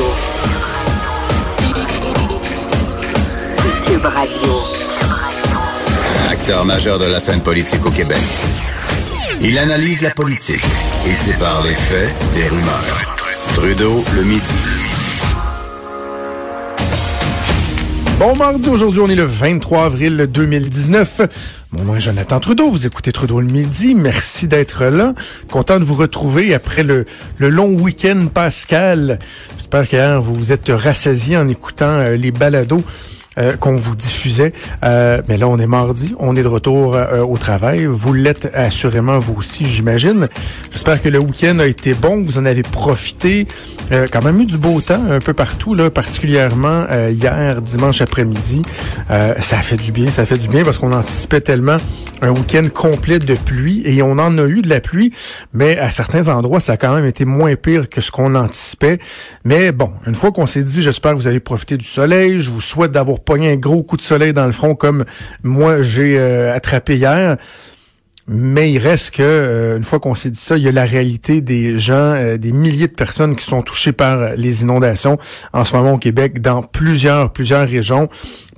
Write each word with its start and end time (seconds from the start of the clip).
Radio. 0.00 0.12
Cube 3.86 4.04
Radio. 4.04 4.62
Acteur 6.30 6.64
majeur 6.64 6.98
de 6.98 7.04
la 7.04 7.20
scène 7.20 7.42
politique 7.42 7.84
au 7.84 7.90
Québec. 7.90 8.22
Il 9.42 9.58
analyse 9.58 10.00
la 10.00 10.10
politique 10.10 10.64
et 11.06 11.14
sépare 11.14 11.62
les 11.64 11.74
faits 11.74 12.12
des 12.34 12.48
rumeurs. 12.48 13.16
Trudeau 13.54 14.02
le 14.14 14.22
midi. 14.24 14.54
Bon 18.20 18.36
mardi, 18.36 18.68
aujourd'hui 18.68 19.00
on 19.00 19.08
est 19.08 19.14
le 19.14 19.24
23 19.24 19.84
avril 19.84 20.28
2019. 20.30 21.22
Mon 21.72 21.84
nom 21.84 21.96
est 21.96 22.00
Jonathan 22.00 22.38
Trudeau, 22.38 22.70
vous 22.70 22.86
écoutez 22.86 23.12
Trudeau 23.12 23.40
le 23.40 23.46
midi, 23.46 23.94
merci 23.94 24.46
d'être 24.46 24.84
là. 24.84 25.14
Content 25.50 25.78
de 25.78 25.84
vous 25.84 25.94
retrouver 25.94 26.52
après 26.52 26.82
le, 26.82 27.06
le 27.38 27.48
long 27.48 27.72
week-end 27.72 28.26
pascal. 28.26 29.18
J'espère 29.72 29.88
que 29.88 30.18
vous 30.18 30.34
vous 30.34 30.50
êtes 30.50 30.68
rassasié 30.68 31.36
en 31.36 31.46
écoutant 31.46 32.00
euh, 32.00 32.16
les 32.16 32.32
balados 32.32 32.82
euh, 33.40 33.56
qu'on 33.56 33.74
vous 33.74 33.96
diffusait. 33.96 34.52
Euh, 34.84 35.22
mais 35.28 35.38
là, 35.38 35.48
on 35.48 35.58
est 35.58 35.66
mardi, 35.66 36.14
on 36.18 36.36
est 36.36 36.42
de 36.42 36.48
retour 36.48 36.94
euh, 36.94 37.22
au 37.22 37.38
travail. 37.38 37.86
Vous 37.86 38.12
l'êtes 38.12 38.50
assurément 38.54 39.18
vous 39.18 39.34
aussi, 39.38 39.66
j'imagine. 39.66 40.28
J'espère 40.70 41.00
que 41.00 41.08
le 41.08 41.18
week-end 41.18 41.58
a 41.58 41.66
été 41.66 41.94
bon, 41.94 42.20
vous 42.20 42.38
en 42.38 42.44
avez 42.44 42.62
profité. 42.62 43.46
quand 44.12 44.22
même 44.22 44.40
eu 44.40 44.46
du 44.46 44.58
beau 44.58 44.80
temps 44.80 45.02
un 45.10 45.20
peu 45.20 45.32
partout, 45.32 45.74
là, 45.74 45.90
particulièrement 45.90 46.86
hier, 47.10 47.62
dimanche 47.62 48.00
après-midi. 48.02 48.62
ça 49.08 49.56
fait 49.56 49.76
du 49.76 49.92
bien, 49.92 50.10
ça 50.10 50.24
fait 50.26 50.38
du 50.38 50.48
bien 50.48 50.62
parce 50.62 50.78
qu'on 50.78 50.92
anticipait 50.92 51.40
tellement 51.40 51.78
un 52.22 52.30
week-end 52.30 52.64
complet 52.72 53.18
de 53.18 53.34
pluie 53.34 53.82
et 53.84 54.02
on 54.02 54.12
en 54.12 54.36
a 54.38 54.46
eu 54.46 54.62
de 54.62 54.68
la 54.68 54.80
pluie, 54.80 55.12
mais 55.52 55.78
à 55.78 55.90
certains 55.90 56.28
endroits, 56.28 56.60
ça 56.60 56.74
a 56.74 56.76
quand 56.76 56.94
même 56.94 57.06
été 57.06 57.24
moins 57.24 57.56
pire 57.56 57.88
que 57.88 58.00
ce 58.00 58.10
qu'on 58.10 58.34
anticipait. 58.34 58.98
Mais 59.44 59.72
bon, 59.72 59.92
une 60.06 60.14
fois 60.14 60.30
qu'on 60.30 60.46
s'est 60.46 60.62
dit, 60.62 60.82
j'espère 60.82 61.12
que 61.12 61.16
vous 61.16 61.26
avez 61.26 61.40
profité 61.40 61.76
du 61.76 61.86
soleil, 61.86 62.40
je 62.40 62.50
vous 62.50 62.60
souhaite 62.60 62.92
d'avoir 62.92 63.20
un 63.38 63.56
gros 63.56 63.82
coup 63.82 63.96
de 63.96 64.02
soleil 64.02 64.32
dans 64.32 64.46
le 64.46 64.52
front 64.52 64.74
comme 64.74 65.04
moi 65.42 65.82
j'ai 65.82 66.18
euh, 66.18 66.54
attrapé 66.54 66.96
hier. 66.96 67.36
Mais 68.32 68.70
il 68.70 68.78
reste 68.78 69.12
que, 69.12 69.22
euh, 69.24 69.76
une 69.76 69.82
fois 69.82 69.98
qu'on 69.98 70.14
s'est 70.14 70.30
dit 70.30 70.38
ça, 70.38 70.56
il 70.56 70.62
y 70.62 70.68
a 70.68 70.72
la 70.72 70.84
réalité 70.84 71.40
des 71.40 71.80
gens, 71.80 72.14
euh, 72.14 72.36
des 72.36 72.52
milliers 72.52 72.86
de 72.86 72.94
personnes 72.94 73.34
qui 73.34 73.44
sont 73.44 73.62
touchées 73.62 73.90
par 73.90 74.34
les 74.36 74.62
inondations 74.62 75.18
en 75.52 75.64
ce 75.64 75.74
moment 75.74 75.94
au 75.94 75.98
Québec, 75.98 76.40
dans 76.40 76.62
plusieurs, 76.62 77.32
plusieurs 77.32 77.68
régions. 77.68 78.08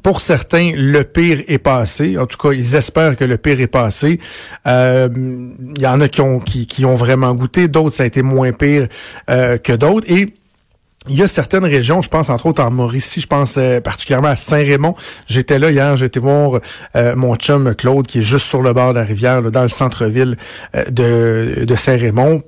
Pour 0.02 0.20
certains, 0.20 0.72
le 0.76 1.04
pire 1.04 1.42
est 1.48 1.58
passé. 1.58 2.18
En 2.18 2.26
tout 2.26 2.36
cas, 2.36 2.52
ils 2.52 2.74
espèrent 2.74 3.16
que 3.16 3.24
le 3.24 3.38
pire 3.38 3.60
est 3.62 3.66
passé. 3.66 4.20
Il 4.66 5.78
y 5.78 5.86
en 5.86 6.00
a 6.00 6.08
qui 6.08 6.20
ont, 6.20 6.38
qui, 6.40 6.66
qui 6.66 6.84
ont 6.84 6.96
vraiment 6.96 7.32
goûté, 7.34 7.68
d'autres, 7.68 7.94
ça 7.94 8.02
a 8.02 8.06
été 8.06 8.20
moins 8.20 8.52
pire 8.52 8.88
que 9.28 9.76
d'autres. 9.76 10.10
Et 10.10 10.34
il 11.08 11.16
y 11.16 11.22
a 11.22 11.26
certaines 11.26 11.64
régions, 11.64 12.00
je 12.00 12.08
pense 12.08 12.30
entre 12.30 12.46
autres 12.46 12.62
en 12.62 12.70
Mauricie, 12.70 13.20
je 13.20 13.26
pense 13.26 13.56
euh, 13.58 13.80
particulièrement 13.80 14.28
à 14.28 14.36
Saint-Raymond. 14.36 14.94
J'étais 15.26 15.58
là 15.58 15.70
hier, 15.70 15.96
j'étais 15.96 16.20
voir 16.20 16.60
euh, 16.94 17.16
mon 17.16 17.34
chum 17.34 17.74
Claude 17.74 18.06
qui 18.06 18.20
est 18.20 18.22
juste 18.22 18.46
sur 18.46 18.62
le 18.62 18.72
bord 18.72 18.94
de 18.94 19.00
la 19.00 19.04
rivière, 19.04 19.42
dans 19.42 19.62
le 19.62 19.68
centre-ville 19.68 20.36
euh, 20.76 20.84
de, 20.90 21.64
de 21.64 21.76
Saint-Raymond. 21.76 22.42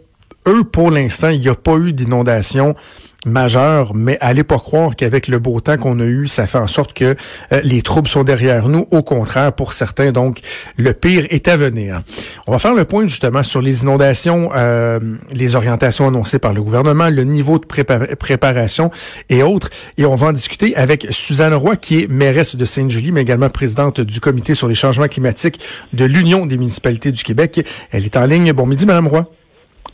Eux, 0.47 0.63
pour 0.63 0.91
l'instant, 0.91 1.31
il 1.31 1.41
n'y 1.41 1.49
a 1.49 1.55
pas 1.55 1.77
eu 1.77 1.93
d'inondation 1.93 2.77
majeur, 3.25 3.95
mais 3.95 4.19
allez 4.21 4.45
pas 4.45 4.59
croire 4.59 4.97
qu'avec 4.97 5.29
le 5.29 5.39
beau 5.39 5.61
temps 5.61 5.77
qu'on 5.77 5.99
a 6.01 6.05
eu, 6.05 6.29
ça 6.29 6.47
fait 6.47 6.59
en 6.59 6.67
sorte 6.67 6.93
que 6.93 7.17
euh, 7.53 7.61
les 7.65 7.83
troubles 7.83 8.09
sont 8.09 8.25
derrière 8.25 8.69
nous. 8.69 8.87
Au 8.91 9.03
contraire, 9.03 9.53
pour 9.53 9.73
certains, 9.73 10.13
donc, 10.13 10.41
le 10.77 10.93
pire 10.93 11.27
est 11.31 11.49
à 11.49 11.57
venir. 11.57 12.01
On 12.47 12.53
va 12.53 12.59
faire 12.59 12.75
le 12.75 12.85
point 12.85 13.07
justement 13.07 13.43
sur 13.43 13.63
les 13.63 13.83
inondations, 13.83 14.51
euh, 14.55 15.01
les 15.33 15.57
orientations 15.57 16.09
annoncées 16.09 16.39
par 16.39 16.53
le 16.53 16.63
gouvernement, 16.63 17.09
le 17.09 17.25
niveau 17.25 17.59
de 17.59 17.67
préparation 17.67 18.91
et 19.29 19.43
autres. 19.43 19.71
Et 19.99 20.05
on 20.05 20.15
va 20.15 20.29
en 20.29 20.33
discuter 20.33 20.77
avec 20.77 21.07
Suzanne 21.11 21.55
Roy, 21.55 21.77
qui 21.77 22.03
est 22.03 22.09
mairesse 22.09 22.57
de 22.57 22.65
Sainte-Julie, 22.65 23.13
mais 23.13 23.23
également 23.23 23.51
présidente 23.51 24.01
du 24.01 24.21
comité 24.21 24.55
sur 24.55 24.69
les 24.69 24.75
changements 24.75 25.09
climatiques 25.09 25.61
de 25.93 26.05
l'Union 26.05 26.47
des 26.47 26.59
municipalités 26.59 27.13
du 27.13 27.23
Québec. 27.23 27.67
Elle 27.91 28.05
est 28.05 28.17
en 28.17 28.27
ligne. 28.27 28.53
Bon 28.53 28.67
midi, 28.67 28.87
Madame 28.87 29.09
Roy. 29.09 29.27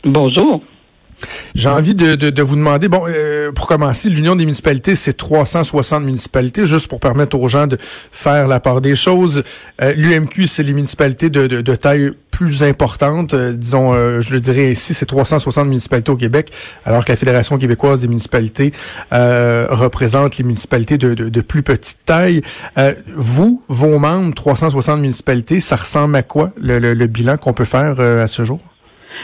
Bonjour. 0.03 0.61
J'ai 1.55 1.69
envie 1.69 1.95
de, 1.95 2.15
de, 2.15 2.41
vous 2.41 2.55
demander, 2.55 2.87
bon, 2.87 3.03
euh, 3.07 3.51
pour 3.51 3.67
commencer, 3.67 4.09
l'Union 4.09 4.35
des 4.35 4.45
municipalités, 4.45 4.95
c'est 4.95 5.13
360 5.13 6.03
municipalités, 6.03 6.65
juste 6.65 6.87
pour 6.87 6.99
permettre 6.99 7.37
aux 7.37 7.47
gens 7.47 7.67
de 7.67 7.77
faire 7.79 8.47
la 8.47 8.59
part 8.59 8.81
des 8.81 8.95
choses. 8.95 9.43
Euh, 9.81 9.93
L'UMQ, 9.95 10.47
c'est 10.47 10.63
les 10.63 10.73
municipalités 10.73 11.29
de, 11.29 11.47
de, 11.47 11.75
taille 11.75 12.11
plus 12.31 12.63
importante, 12.63 13.33
euh, 13.33 13.53
disons, 13.53 13.93
je 14.21 14.33
le 14.33 14.39
dirais 14.39 14.71
ici, 14.71 14.93
c'est 14.93 15.05
360 15.05 15.67
municipalités 15.67 16.11
au 16.11 16.15
Québec, 16.15 16.51
alors 16.85 17.05
que 17.05 17.11
la 17.11 17.15
Fédération 17.15 17.57
québécoise 17.57 18.01
des 18.01 18.07
municipalités 18.07 18.71
représente 19.11 20.37
les 20.37 20.43
municipalités 20.43 20.97
de, 20.97 21.13
de, 21.13 21.41
plus 21.41 21.63
petite 21.63 21.99
taille. 22.05 22.41
vous, 23.15 23.61
vos 23.67 23.99
membres, 23.99 24.33
360 24.33 24.99
municipalités, 24.99 25.59
ça 25.59 25.75
ressemble 25.75 26.15
à 26.15 26.23
quoi 26.23 26.51
le, 26.59 26.79
le 26.79 27.07
bilan 27.07 27.37
qu'on 27.37 27.53
peut 27.53 27.65
faire 27.65 27.99
à 27.99 28.27
ce 28.27 28.43
jour? 28.43 28.59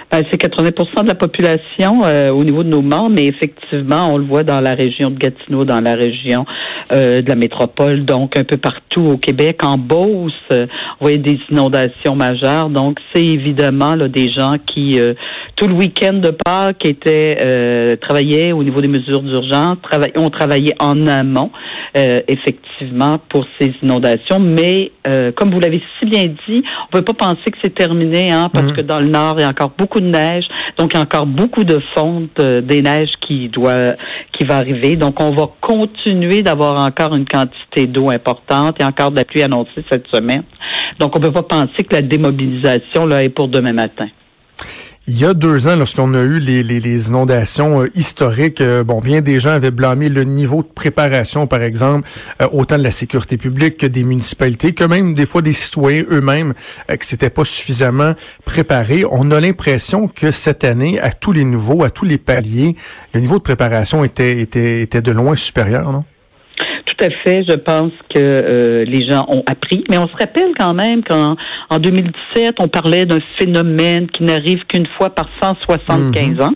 Ben, 0.10 0.24
c'est 0.32 0.42
80% 0.42 1.04
de 1.04 1.08
la 1.08 1.16
population 1.16 2.06
euh, 2.06 2.32
au 2.32 2.46
niveau 2.46 2.64
de 2.64 2.70
nos 2.70 2.82
membres, 2.82 3.10
mais 3.10 3.26
effectivement, 3.26 4.14
on 4.14 4.18
le 4.18 4.24
voit 4.24 4.44
dans 4.44 4.62
la 4.62 4.74
région 4.74 5.10
de 5.10 5.18
Gatineau, 5.18 5.66
dans 5.66 5.82
la 5.82 5.96
région 5.96 6.46
euh, 6.94 7.22
de 7.22 7.28
la 7.28 7.36
métropole, 7.36 8.06
donc 8.06 8.38
un 8.38 8.46
peu 8.46 8.56
partout 8.56 9.02
au 9.02 9.18
Québec. 9.18 9.66
En 9.66 9.78
Beauce, 9.78 10.32
euh, 10.54 10.66
on 11.02 11.06
voyait 11.06 11.18
des 11.18 11.38
inondations 11.52 12.16
majeures. 12.16 12.70
Donc, 12.70 13.00
c'est 13.14 13.26
évidemment 13.26 13.96
là, 13.96 14.08
des 14.08 14.32
gens 14.32 14.54
qui, 14.66 14.98
tout 15.58 15.68
le 15.68 15.74
week-end 15.74 16.14
de 16.14 16.30
Pâques, 16.30 16.86
étaient 16.86 17.98
travaillaient 18.00 18.54
au 18.54 18.64
niveau 18.64 18.80
des 18.82 18.88
mesures 18.88 19.22
d'urgence, 19.22 19.78
ont 20.16 20.30
travaillé 20.30 20.74
en 20.80 21.06
amont, 21.08 21.52
effectivement, 21.96 23.18
pour 23.30 23.46
ces 23.60 23.74
inondations. 23.84 24.40
Mais, 24.40 24.92
comme 25.36 25.52
vous 25.52 25.60
l'avez 25.60 25.82
si 26.00 26.06
bien 26.06 26.26
dit, 26.26 26.64
on 26.94 26.98
ne 26.98 27.02
peut 27.02 27.14
pas 27.14 27.14
penser 27.14 27.52
que 27.52 27.58
c'est 27.64 27.76
terminé, 27.76 28.32
hein, 28.32 28.50
parce 28.52 28.72
mmh. 28.72 28.74
que 28.74 28.82
dans 28.82 29.00
le 29.00 29.08
Nord, 29.08 29.36
il 29.38 29.42
y 29.42 29.46
a 29.46 29.50
encore 29.50 29.72
beaucoup 29.78 29.97
de 30.00 30.08
neige, 30.08 30.48
donc 30.78 30.92
il 30.94 30.98
y 30.98 31.00
a 31.00 31.04
encore 31.04 31.26
beaucoup 31.26 31.64
de 31.64 31.80
fonte 31.96 32.40
euh, 32.40 32.62
des 32.62 32.82
neiges 32.82 33.14
qui 33.22 33.50
doit 33.50 33.96
va 34.46 34.58
arriver. 34.58 34.96
Donc 34.96 35.20
on 35.22 35.32
va 35.32 35.50
continuer 35.62 36.42
d'avoir 36.42 36.84
encore 36.84 37.16
une 37.16 37.26
quantité 37.26 37.88
d'eau 37.88 38.10
importante 38.10 38.80
et 38.80 38.84
encore 38.84 39.12
de 39.12 39.18
la 39.18 39.26
pluie 39.26 39.44
annoncée 39.44 39.84
cette 39.90 40.08
semaine. 40.14 40.44
Donc 41.00 41.16
on 41.16 41.20
ne 41.20 41.26
peut 41.26 41.32
pas 41.32 41.44
penser 41.44 41.84
que 41.88 41.96
la 41.96 42.02
démobilisation 42.02 43.06
là 43.06 43.24
est 43.24 43.30
pour 43.30 43.48
demain 43.48 43.74
matin. 43.74 44.08
Il 45.10 45.18
y 45.18 45.24
a 45.24 45.34
deux 45.34 45.70
ans, 45.70 45.78
lorsqu'on 45.78 46.14
a 46.14 46.22
eu 46.22 46.38
les, 46.40 47.08
inondations 47.08 47.84
euh, 47.84 47.92
historiques, 47.96 48.60
euh, 48.60 48.84
bon, 48.84 49.00
bien 49.00 49.22
des 49.22 49.40
gens 49.40 49.52
avaient 49.52 49.72
blâmé 49.72 50.10
le 50.10 50.26
niveau 50.26 50.64
de 50.64 50.68
préparation, 50.68 51.48
par 51.48 51.62
exemple, 51.62 52.10
euh, 52.42 52.48
autant 52.52 52.78
de 52.78 52.84
la 52.84 52.92
sécurité 52.92 53.38
publique 53.38 53.78
que 53.78 53.86
des 53.86 54.04
municipalités, 54.04 54.74
que 54.74 54.84
même 54.84 55.14
des 55.14 55.26
fois 55.26 55.42
des 55.42 55.54
citoyens 55.54 56.04
eux-mêmes, 56.12 56.54
que 56.90 57.06
c'était 57.06 57.30
pas 57.30 57.46
suffisamment 57.46 58.16
préparé. 58.44 59.06
On 59.10 59.32
a 59.32 59.40
l'impression 59.40 60.10
que 60.10 60.32
cette 60.32 60.66
année, 60.66 61.00
à 61.00 61.14
tous 61.14 61.32
les 61.32 61.46
niveaux, 61.46 61.86
à 61.86 61.90
tous 61.90 62.04
les 62.04 62.18
paliers, 62.18 62.76
le 63.14 63.22
niveau 63.22 63.38
de 63.38 63.44
préparation 63.44 64.04
était, 64.04 64.42
était, 64.42 64.82
était 64.82 65.02
de 65.02 65.14
loin 65.14 65.38
supérieur, 65.38 65.90
non? 65.94 66.04
Tout 66.98 67.06
à 67.06 67.10
fait. 67.24 67.44
Je 67.48 67.56
pense 67.56 67.92
que 68.14 68.20
euh, 68.20 68.86
les 68.86 69.10
gens 69.10 69.26
ont 69.30 69.44
appris. 69.46 69.84
Mais 69.90 69.98
on 69.98 70.08
se 70.08 70.16
rappelle 70.18 70.52
quand 70.58 70.74
même 70.74 71.04
qu'en 71.04 71.36
en 71.70 71.80
2017, 71.80 72.56
on 72.60 72.68
parlait 72.68 73.06
d'un 73.06 73.20
phénomène 73.40 74.08
qui 74.10 74.24
n'arrive 74.24 74.64
qu'une 74.68 74.88
fois 74.98 75.10
par 75.10 75.30
175 75.42 76.26
mhm. 76.26 76.42
ans. 76.42 76.54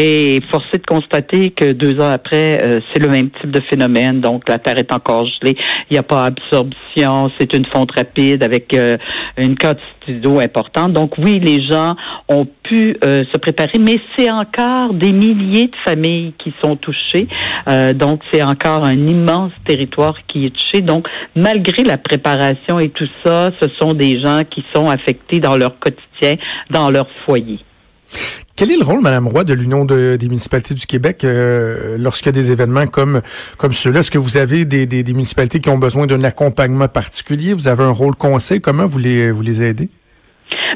Et 0.00 0.40
forcé 0.52 0.78
de 0.78 0.86
constater 0.86 1.50
que 1.50 1.72
deux 1.72 2.00
ans 2.00 2.08
après, 2.08 2.64
euh, 2.64 2.78
c'est 2.94 3.02
le 3.02 3.08
même 3.08 3.30
type 3.30 3.50
de 3.50 3.60
phénomène. 3.62 4.20
Donc, 4.20 4.48
la 4.48 4.58
Terre 4.58 4.78
est 4.78 4.92
encore 4.92 5.26
gelée. 5.26 5.56
Il 5.90 5.94
n'y 5.94 5.98
a 5.98 6.04
pas 6.04 6.26
absorption. 6.26 7.32
C'est 7.36 7.52
une 7.52 7.66
fonte 7.66 7.90
rapide 7.96 8.44
avec 8.44 8.72
euh, 8.74 8.96
une 9.36 9.56
quantité 9.56 10.20
d'eau 10.22 10.38
importante. 10.38 10.92
Donc, 10.92 11.18
oui, 11.18 11.40
les 11.40 11.66
gens 11.66 11.96
ont 12.28 12.46
pu 12.62 12.96
euh, 13.02 13.24
se 13.32 13.38
préparer, 13.38 13.80
mais 13.80 13.98
c'est 14.16 14.30
encore 14.30 14.94
des 14.94 15.10
milliers 15.10 15.66
de 15.66 15.76
familles 15.84 16.32
qui 16.38 16.54
sont 16.62 16.76
touchées. 16.76 17.26
donc, 17.96 18.20
c'est 18.32 18.42
encore 18.44 18.84
un 18.84 19.04
immense 19.04 19.52
territoire 19.66 20.14
qui 20.28 20.46
est 20.46 20.50
touché. 20.50 20.80
Donc, 20.80 21.08
malgré 21.34 21.82
la 21.82 21.98
préparation 21.98 22.78
et 22.78 22.90
tout 22.90 23.08
ça, 23.24 23.50
ce 23.60 23.68
sont 23.80 23.94
des 23.94 24.20
gens 24.20 24.42
qui 24.48 24.64
sont 24.72 24.88
affectés 24.88 25.40
dans 25.40 25.56
leur 25.56 25.76
quotidien, 25.80 26.36
dans 26.70 26.88
leur 26.88 27.08
foyer. 27.26 27.58
Quel 28.58 28.72
est 28.72 28.76
le 28.76 28.82
rôle, 28.82 29.00
Madame 29.02 29.28
Roy, 29.28 29.44
de 29.44 29.54
l'Union 29.54 29.84
des 29.84 30.18
municipalités 30.20 30.74
du 30.74 30.84
Québec 30.84 31.22
euh, 31.22 31.96
lorsqu'il 31.96 32.26
y 32.26 32.28
a 32.30 32.32
des 32.32 32.50
événements 32.50 32.88
comme 32.88 33.22
comme 33.56 33.72
ceux-là? 33.72 34.00
Est-ce 34.00 34.10
que 34.10 34.18
vous 34.18 34.36
avez 34.36 34.64
des, 34.64 34.84
des, 34.84 35.12
municipalités 35.12 35.60
qui 35.60 35.68
ont 35.68 35.78
besoin 35.78 36.08
d'un 36.08 36.24
accompagnement 36.24 36.88
particulier? 36.88 37.52
Vous 37.52 37.68
avez 37.68 37.84
un 37.84 37.92
rôle 37.92 38.16
conseil? 38.16 38.60
Comment 38.60 38.86
vous 38.86 38.98
les 38.98 39.30
vous 39.30 39.42
les 39.42 39.62
aidez? 39.62 39.90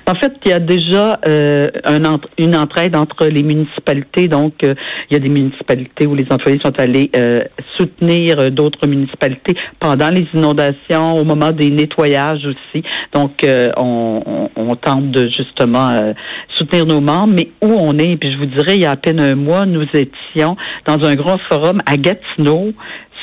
En 0.06 0.14
fait, 0.14 0.32
il 0.44 0.50
y 0.50 0.52
a 0.52 0.58
déjà 0.58 1.20
euh, 1.26 1.68
un 1.84 2.02
une 2.38 2.56
entraide 2.56 2.96
entre 2.96 3.26
les 3.26 3.42
municipalités. 3.42 4.28
Donc, 4.28 4.64
euh, 4.64 4.74
il 5.08 5.14
y 5.14 5.16
a 5.16 5.20
des 5.20 5.28
municipalités 5.28 6.06
où 6.06 6.14
les 6.14 6.26
employés 6.30 6.58
sont 6.64 6.78
allés 6.80 7.10
euh, 7.16 7.44
soutenir 7.78 8.50
d'autres 8.50 8.86
municipalités 8.86 9.54
pendant 9.78 10.10
les 10.10 10.26
inondations, 10.34 11.18
au 11.18 11.24
moment 11.24 11.52
des 11.52 11.70
nettoyages 11.70 12.44
aussi. 12.44 12.84
Donc, 13.12 13.32
on, 13.76 14.48
on, 14.56 14.76
tente 14.76 15.10
de 15.10 15.28
justement 15.28 16.12
soutenir 16.58 16.86
nos 16.86 17.00
membres. 17.00 17.34
Mais 17.34 17.48
où 17.62 17.74
on 17.78 17.96
est, 17.98 18.16
puis 18.16 18.32
je 18.32 18.38
vous 18.38 18.46
dirais, 18.46 18.76
il 18.76 18.82
y 18.82 18.86
a 18.86 18.92
à 18.92 18.96
peine 18.96 19.20
un 19.20 19.34
mois, 19.34 19.66
nous 19.66 19.86
étions 19.94 20.56
dans 20.86 21.02
un 21.06 21.14
grand 21.14 21.38
forum 21.48 21.82
à 21.86 21.96
Gatineau 21.96 22.72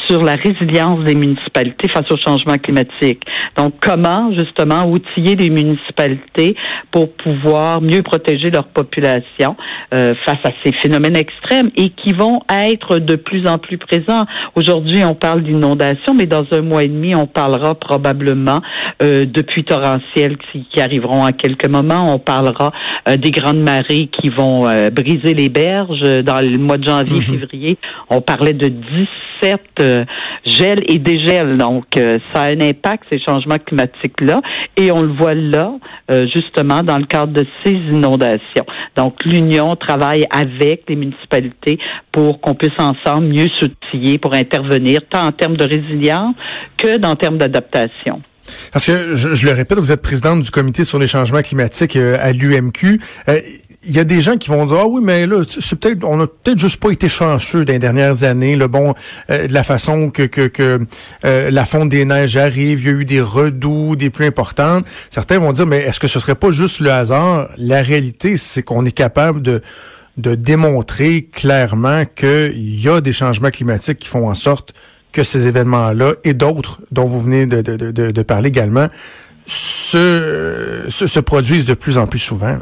sur 0.10 0.22
la 0.24 0.36
résilience 0.36 1.04
des 1.06 1.16
municipalités 1.16 1.88
face 1.94 2.10
au 2.12 2.18
changement 2.18 2.58
climatique. 2.58 3.22
Donc, 3.58 3.76
comment 3.82 4.32
justement 4.38 4.86
outiller 4.86 5.36
les 5.36 5.50
municipalités 5.50 6.56
pour 6.92 7.14
pouvoir 7.14 7.82
mieux 7.82 8.02
protéger 8.02 8.50
leur 8.50 8.68
population 8.68 9.56
euh, 9.94 10.14
face 10.26 10.40
à 10.44 10.50
ces 10.64 10.74
phénomènes 10.82 11.16
extrêmes 11.16 11.70
et 11.76 11.90
qui 11.90 12.14
vont 12.14 12.40
être 12.50 13.00
de 13.00 13.16
plus 13.16 13.48
en 13.48 13.58
plus 13.58 13.78
présents? 13.78 14.26
Aujourd'hui, 14.56 15.04
on 15.04 15.16
parle 15.16 15.44
d'inondation, 15.44 16.14
mais 16.16 16.26
dans 16.26 16.46
un 16.52 16.62
mois 16.62 16.84
et 16.84 16.88
demi, 16.88 17.16
on 17.16 17.28
parlera 17.28 17.76
probablement 17.76 18.62
euh, 19.02 19.26
de 19.26 19.42
pluies 19.42 19.64
torrentielles 19.64 20.38
qui, 20.52 20.66
qui, 20.74 20.82
arriveront 20.82 21.24
à 21.24 21.32
quelques 21.32 21.68
moments. 21.68 22.14
On 22.14 22.20
parlera 22.20 22.72
euh, 23.08 23.16
des 23.16 23.32
grandes 23.32 23.62
marées 23.62 24.10
qui 24.12 24.30
vont 24.30 24.68
euh, 24.68 24.90
briser 24.90 25.34
les 25.34 25.50
berges 25.50 26.02
dans 26.24 26.40
le 26.40 26.58
mois 26.58 26.78
de 26.78 26.88
janvier, 26.88 27.20
mm-hmm. 27.20 27.40
février. 27.40 27.78
On 28.10 28.22
parlait 28.22 28.54
de 28.54 28.68
17 29.42 29.99
euh, 30.00 30.06
gel 30.46 30.80
et 30.88 31.00
dégel. 31.00 31.58
Donc, 31.58 31.86
euh, 31.98 32.18
ça 32.34 32.42
a 32.42 32.50
un 32.50 32.62
impact, 32.62 33.04
ces 33.12 33.20
changements 33.20 33.58
climatiques-là. 33.58 34.42
Et 34.78 34.92
on 34.92 35.02
le 35.02 35.14
voit 35.14 35.36
là, 35.36 35.72
euh, 36.12 36.28
justement, 36.34 36.84
dans 36.84 36.98
le 36.98 37.06
cadre 37.06 37.34
de 37.34 37.46
ces 37.64 37.72
inondations. 37.72 38.66
Donc, 38.96 39.16
l'Union 39.26 39.76
travaille 39.76 40.26
avec 40.32 40.84
les 40.88 40.96
municipalités 40.96 41.80
pour 42.12 42.42
qu'on 42.42 42.56
puisse 42.56 42.78
ensemble 42.80 43.28
mieux 43.28 43.48
s'outiller 43.60 44.18
pour 44.18 44.34
intervenir, 44.34 45.02
tant 45.10 45.28
en 45.28 45.32
termes 45.32 45.58
de 45.58 45.64
résilience 45.66 46.36
que 46.78 46.98
dans 46.98 47.16
termes 47.16 47.38
d'adaptation. 47.38 48.22
Parce 48.74 48.88
que, 48.88 49.16
je, 49.16 49.46
le 49.46 49.54
répète, 49.54 49.78
vous 49.78 49.92
êtes 49.92 50.02
présidente 50.02 50.42
du 50.42 50.50
comité 50.50 50.84
sur 50.84 50.98
les 50.98 51.06
changements 51.06 51.42
climatiques 51.42 51.96
à 51.96 52.32
l'UMQ 52.32 53.00
il 53.86 53.96
y 53.96 54.00
a 54.00 54.04
des 54.04 54.22
gens 54.22 54.38
qui 54.38 54.50
vont 54.50 54.66
dire 54.66 54.78
ah 54.80 54.88
oui 54.88 55.02
mais 55.04 55.26
là 55.26 55.42
c'est 55.48 55.80
peut-être 55.80 56.04
on 56.04 56.20
a 56.20 56.28
peut-être 56.28 56.60
juste 56.60 56.80
pas 56.82 56.92
été 56.92 57.08
chanceux 57.08 57.64
dans 57.64 57.72
les 57.72 57.80
dernières 57.80 58.24
années 58.24 58.56
le 58.56 58.68
bon 58.68 58.94
euh, 59.30 59.48
de 59.48 59.54
la 59.54 59.64
façon 59.64 60.10
que 60.10 60.24
que, 60.24 60.48
que 60.48 60.80
euh, 61.26 61.50
la 61.50 61.66
fonte 61.66 61.90
des 61.90 62.04
neiges 62.04 62.36
arrive 62.36 62.82
il 62.82 62.86
y 62.86 62.90
a 62.90 62.92
eu 62.92 63.06
des 63.06 63.22
redoux 63.22 63.96
des 63.96 64.10
plus 64.10 64.26
importantes 64.26 64.86
certains 65.10 65.40
vont 65.40 65.54
dire 65.54 65.66
mais 65.66 65.78
est-ce 65.78 66.00
que 66.00 66.08
ce 66.08 66.20
serait 66.20 66.36
pas 66.36 66.52
juste 66.52 66.82
le 66.82 66.92
hasard? 66.92 67.50
La 67.58 67.82
réalité 67.82 68.36
c'est 68.38 68.64
qu'on 68.64 68.86
est 68.86 68.92
capable 68.92 69.42
de 69.42 69.62
de 70.18 70.36
démontrer 70.36 71.30
clairement 71.32 72.04
qu'il 72.04 72.82
y 72.82 72.90
a 72.90 73.00
des 73.00 73.14
changements 73.14 73.52
climatiques 73.52 74.00
qui 74.00 74.10
font 74.10 74.28
en 74.28 74.34
sorte 74.34 74.74
que 75.14 75.24
ces 75.24 75.48
événements-là 75.48 76.14
et 76.26 76.34
d'autres 76.34 76.82
dont 76.92 77.06
vous 77.06 77.22
venez 77.22 77.46
de, 77.46 77.62
de, 77.62 77.92
de, 77.92 78.12
de 78.12 78.22
parler 78.22 78.50
également 78.50 78.90
se, 79.46 80.84
se 80.90 81.20
produisent 81.20 81.66
de 81.66 81.74
plus 81.74 81.98
en 81.98 82.06
plus 82.06 82.20
souvent. 82.20 82.58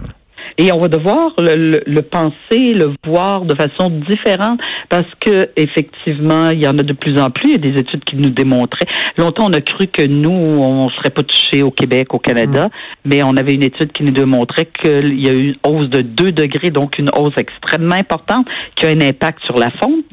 Et 0.58 0.72
on 0.72 0.80
va 0.80 0.88
devoir 0.88 1.34
le, 1.38 1.84
le, 1.86 2.02
penser, 2.02 2.74
le 2.74 2.94
voir 3.06 3.42
de 3.42 3.56
façon 3.56 3.92
différente 4.10 4.60
parce 4.90 5.08
que 5.20 5.50
effectivement, 5.56 6.50
il 6.50 6.64
y 6.64 6.68
en 6.68 6.78
a 6.80 6.84
de 6.84 6.94
plus 6.94 7.20
en 7.20 7.30
plus. 7.30 7.54
Il 7.54 7.66
y 7.66 7.68
a 7.68 7.72
des 7.72 7.80
études 7.80 8.04
qui 8.04 8.16
nous 8.16 8.30
démontraient. 8.32 8.88
Longtemps, 9.18 9.46
on 9.50 9.54
a 9.54 9.62
cru 9.62 9.88
que 9.88 10.06
nous, 10.06 10.32
on 10.32 10.90
serait 10.90 11.12
pas 11.12 11.24
touchés 11.24 11.62
au 11.62 11.72
Québec, 11.72 12.14
au 12.14 12.20
Canada, 12.20 12.66
mm. 12.66 12.70
mais 13.06 13.24
on 13.24 13.38
avait 13.38 13.54
une 13.54 13.64
étude 13.64 13.92
qui 13.92 14.04
nous 14.04 14.12
démontrait 14.12 14.68
qu'il 14.82 15.20
y 15.20 15.30
a 15.30 15.34
eu 15.34 15.50
une 15.50 15.56
hausse 15.64 15.90
de 15.90 16.02
2 16.02 16.32
degrés, 16.32 16.72
donc 16.72 16.98
une 16.98 17.10
hausse 17.16 17.34
extrêmement 17.38 17.96
importante, 17.96 18.48
qui 18.76 18.86
a 18.86 18.90
un 18.90 19.02
impact 19.02 19.44
sur 19.46 19.58
la 19.58 19.70
fonte, 19.82 20.06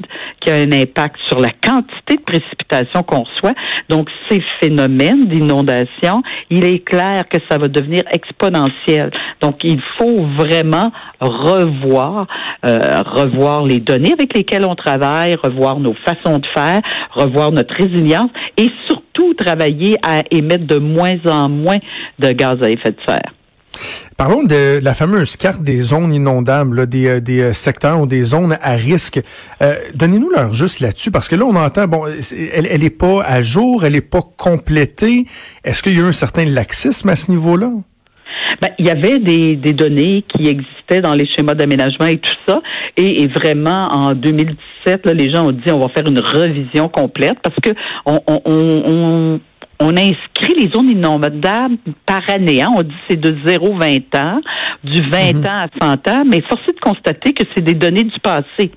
qui 0.45 0.51
a 0.51 0.55
un 0.55 0.71
impact 0.71 1.15
sur 1.27 1.39
la 1.39 1.49
quantité 1.49 2.17
de 2.17 2.21
précipitations 2.21 3.03
qu'on 3.03 3.23
reçoit. 3.23 3.53
Donc, 3.89 4.09
ces 4.29 4.43
phénomènes 4.61 5.25
d'inondation, 5.25 6.21
il 6.49 6.63
est 6.63 6.79
clair 6.79 7.23
que 7.29 7.37
ça 7.49 7.57
va 7.57 7.67
devenir 7.67 8.03
exponentiel. 8.11 9.11
Donc, 9.41 9.63
il 9.63 9.81
faut 9.97 10.25
vraiment 10.37 10.91
revoir, 11.19 12.27
euh, 12.65 13.01
revoir 13.05 13.63
les 13.63 13.79
données 13.79 14.13
avec 14.13 14.35
lesquelles 14.35 14.65
on 14.65 14.75
travaille, 14.75 15.35
revoir 15.43 15.79
nos 15.79 15.95
façons 16.05 16.39
de 16.39 16.47
faire, 16.53 16.81
revoir 17.11 17.51
notre 17.51 17.73
résilience 17.75 18.29
et 18.57 18.69
surtout 18.87 19.33
travailler 19.33 19.97
à 20.03 20.23
émettre 20.31 20.65
de 20.65 20.77
moins 20.77 21.15
en 21.25 21.49
moins 21.49 21.77
de 22.19 22.31
gaz 22.31 22.55
à 22.61 22.69
effet 22.69 22.91
de 22.91 22.97
serre. 23.07 23.31
Parlons 24.17 24.43
de 24.43 24.81
la 24.81 24.93
fameuse 24.93 25.35
carte 25.35 25.61
des 25.61 25.77
zones 25.77 26.13
inondables, 26.13 26.87
des, 26.87 27.07
euh, 27.07 27.19
des, 27.19 27.41
euh, 27.41 27.53
secteurs 27.53 27.99
ou 27.99 28.07
des 28.07 28.23
zones 28.23 28.57
à 28.61 28.75
risque. 28.75 29.19
Donnez-nous 29.93 30.29
leur 30.29 30.53
juste 30.53 30.79
là-dessus, 30.79 31.11
parce 31.11 31.27
que 31.27 31.35
là, 31.35 31.43
on 31.43 31.55
entend, 31.55 31.87
bon, 31.87 32.05
elle, 32.05 32.67
elle 32.69 32.83
est 32.83 32.97
pas 32.97 33.23
à 33.25 33.41
jour, 33.41 33.83
elle 33.83 33.95
est 33.95 34.01
pas 34.01 34.21
complétée. 34.37 35.25
Est-ce 35.65 35.83
qu'il 35.83 35.93
y 35.93 35.97
a 35.97 36.03
eu 36.03 36.05
un 36.05 36.13
certain 36.13 36.45
laxisme 36.45 37.09
à 37.09 37.15
ce 37.17 37.29
niveau-là? 37.29 37.71
Ben, 38.61 38.69
il 38.79 38.85
y 38.85 38.89
avait 38.89 39.19
des, 39.19 39.55
des 39.55 39.73
données 39.73 40.23
qui 40.33 40.47
existaient 40.47 41.01
dans 41.01 41.13
les 41.13 41.27
schémas 41.27 41.55
d'aménagement 41.55 42.05
et 42.05 42.17
tout 42.17 42.33
ça. 42.47 42.61
Et, 42.97 43.27
vraiment, 43.27 43.85
en 43.91 44.13
2017, 44.13 45.05
là, 45.05 45.13
les 45.13 45.33
gens 45.33 45.47
ont 45.47 45.51
dit 45.51 45.71
on 45.71 45.79
va 45.79 45.89
faire 45.89 46.07
une 46.07 46.19
revision 46.19 46.87
complète 46.87 47.37
parce 47.43 47.55
que 47.61 47.71
on, 48.05 48.21
on, 48.27 48.41
on 48.45 49.39
inscrit 49.79 50.53
les 50.57 50.71
zones 50.73 50.89
inondables 50.89 51.77
par 52.05 52.21
année. 52.29 52.61
Hein. 52.61 52.69
On 52.75 52.83
dit 52.83 52.95
c'est 53.09 53.19
de 53.19 53.31
0-20 53.45 54.17
ans, 54.17 54.41
du 54.83 55.01
20 55.09 55.33
mhm. 55.33 55.45
ans 55.45 55.67
à 55.81 55.95
100 56.05 56.07
ans, 56.09 56.23
mais 56.25 56.41
force 56.41 56.61
est 56.69 56.75
de 56.75 56.79
constater 56.79 57.33
que 57.33 57.43
c'est 57.55 57.63
des 57.63 57.73
données 57.73 58.03
du 58.03 58.19
passé. 58.19 58.71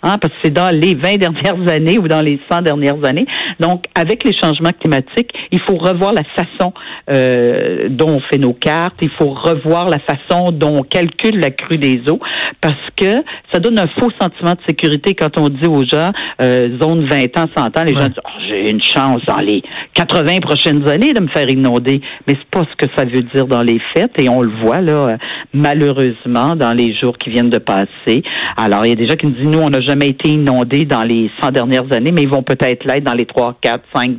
Hein, 0.00 0.16
parce 0.18 0.32
que 0.32 0.38
c'est 0.44 0.54
dans 0.54 0.70
les 0.70 0.94
20 0.94 1.16
dernières 1.16 1.68
années 1.74 1.98
ou 1.98 2.06
dans 2.06 2.22
les 2.22 2.38
100 2.48 2.62
dernières 2.62 3.04
années. 3.04 3.26
Donc, 3.58 3.86
avec 3.96 4.22
les 4.22 4.32
changements 4.32 4.70
climatiques, 4.70 5.30
il 5.50 5.60
faut 5.62 5.76
revoir 5.76 6.12
la 6.12 6.22
façon 6.36 6.72
euh, 7.10 7.88
dont 7.88 8.10
on 8.10 8.20
fait 8.30 8.38
nos 8.38 8.52
cartes, 8.52 8.94
il 9.02 9.10
faut 9.18 9.30
revoir 9.30 9.88
la 9.88 9.98
façon 9.98 10.52
dont 10.52 10.78
on 10.78 10.82
calcule 10.82 11.40
la 11.40 11.50
crue 11.50 11.78
des 11.78 12.00
eaux, 12.08 12.20
parce 12.60 12.74
que 12.96 13.24
ça 13.52 13.58
donne 13.58 13.78
un 13.80 13.88
faux 13.98 14.10
sentiment 14.20 14.52
de 14.52 14.60
sécurité 14.68 15.14
quand 15.14 15.36
on 15.36 15.48
dit 15.48 15.66
aux 15.66 15.84
gens 15.84 16.12
euh, 16.40 16.78
zone 16.80 17.08
20 17.08 17.36
ans, 17.36 17.46
100 17.56 17.78
ans, 17.78 17.84
les 17.84 17.94
gens 17.94 18.08
disent 18.08 18.22
une 18.66 18.82
chance 18.82 19.20
dans 19.26 19.38
les 19.38 19.62
80 19.94 20.40
prochaines 20.40 20.86
années 20.88 21.12
de 21.12 21.20
me 21.20 21.28
faire 21.28 21.48
inonder, 21.48 22.00
mais 22.26 22.34
c'est 22.34 22.50
pas 22.50 22.66
ce 22.70 22.76
que 22.76 22.90
ça 22.96 23.04
veut 23.04 23.22
dire 23.22 23.46
dans 23.46 23.62
les 23.62 23.78
faits 23.94 24.12
et 24.18 24.28
on 24.28 24.42
le 24.42 24.52
voit 24.62 24.80
là 24.80 25.16
malheureusement 25.52 26.54
dans 26.56 26.76
les 26.76 26.94
jours 26.94 27.16
qui 27.18 27.30
viennent 27.30 27.50
de 27.50 27.58
passer. 27.58 28.22
Alors, 28.56 28.84
il 28.84 28.90
y 28.90 28.92
a 28.92 28.96
des 28.96 29.08
gens 29.08 29.16
qui 29.16 29.26
nous 29.26 29.32
disent 29.32 29.48
nous 29.48 29.60
on 29.60 29.72
a 29.72 29.80
jamais 29.80 30.08
été 30.08 30.30
inondés 30.30 30.84
dans 30.84 31.02
les 31.02 31.30
100 31.42 31.52
dernières 31.52 31.92
années, 31.92 32.12
mais 32.12 32.22
ils 32.22 32.28
vont 32.28 32.42
peut-être 32.42 32.84
l'être 32.84 33.04
dans 33.04 33.14
les 33.14 33.26
3, 33.26 33.58
4, 33.60 33.84
5, 33.94 34.10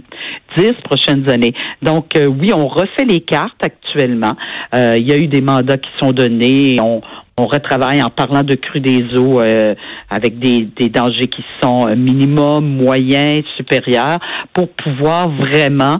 10 0.58 0.74
prochaines 0.84 1.30
années. 1.30 1.54
Donc, 1.82 2.16
euh, 2.18 2.28
oui, 2.28 2.52
on 2.54 2.68
refait 2.68 3.06
les 3.08 3.22
cartes 3.22 3.64
actuellement. 3.64 4.34
Euh, 4.74 4.98
il 4.98 5.10
y 5.10 5.14
a 5.14 5.18
eu 5.18 5.28
des 5.28 5.42
mandats 5.42 5.78
qui 5.78 5.90
sont 6.00 6.12
donnés. 6.12 6.80
On, 6.80 7.02
on 7.40 7.48
retravaille 7.48 8.02
en 8.02 8.10
parlant 8.10 8.44
de 8.44 8.56
crue 8.56 8.80
des 8.80 9.04
eaux 9.16 9.40
euh, 9.42 9.76
avec 10.10 10.40
des, 10.40 10.68
dangers 10.90 11.28
qui 11.28 11.44
sont 11.62 11.88
minimum, 11.96 12.66
moyen, 12.66 13.42
supérieurs, 13.58 14.20
pour 14.54 14.70
pouvoir 14.70 15.30
vraiment 15.30 16.00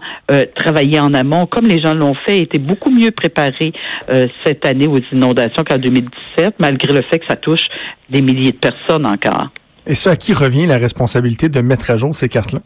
travailler 0.56 1.00
en 1.00 1.14
amont, 1.14 1.46
comme 1.46 1.66
les 1.66 1.80
gens 1.82 1.94
l'ont 1.94 2.16
fait, 2.26 2.40
étaient 2.40 2.60
beaucoup 2.60 2.90
mieux 2.90 3.12
préparés 3.12 3.72
cette 4.46 4.66
année 4.66 4.88
aux 4.88 5.00
inondations 5.12 5.64
qu'en 5.64 5.78
2017, 5.78 6.56
malgré 6.60 6.94
le 6.94 7.04
fait 7.10 7.20
que 7.20 7.26
ça 7.30 7.36
touche 7.36 7.62
des 8.10 8.22
milliers 8.22 8.52
de 8.52 8.58
personnes 8.58 9.06
encore. 9.06 9.50
Et 9.86 9.96
ce, 9.96 10.10
à 10.10 10.16
qui 10.16 10.34
revient 10.34 10.68
la 10.68 10.78
responsabilité 10.78 11.50
de 11.50 11.62
mettre 11.62 11.92
à 11.92 11.98
jour 11.98 12.16
ces 12.16 12.30
cartes-là? 12.30 12.60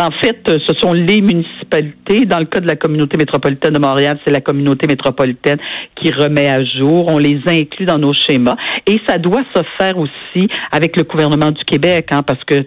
En 0.00 0.10
fait, 0.22 0.38
euh, 0.48 0.58
ce 0.66 0.74
sont 0.80 0.92
les 0.92 1.20
municipalités. 1.20 2.24
Dans 2.24 2.38
le 2.38 2.44
cas 2.44 2.60
de 2.60 2.68
la 2.68 2.76
communauté 2.76 3.16
métropolitaine 3.18 3.72
de 3.72 3.80
Montréal, 3.80 4.18
c'est 4.24 4.32
la 4.32 4.40
communauté 4.40 4.86
métropolitaine 4.86 5.58
qui 5.96 6.12
remet 6.12 6.48
à 6.48 6.64
jour. 6.64 7.08
On 7.08 7.18
les 7.18 7.40
inclut 7.46 7.84
dans 7.84 7.98
nos 7.98 8.12
schémas. 8.12 8.56
Et 8.86 9.00
ça 9.08 9.18
doit 9.18 9.42
se 9.54 9.60
faire 9.76 9.98
aussi 9.98 10.48
avec 10.70 10.96
le 10.96 11.02
gouvernement 11.02 11.50
du 11.50 11.64
Québec, 11.64 12.08
hein, 12.12 12.22
parce 12.22 12.42
que 12.44 12.64